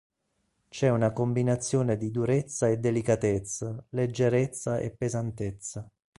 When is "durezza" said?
2.09-2.67